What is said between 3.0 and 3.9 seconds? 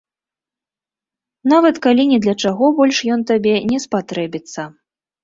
ён табе не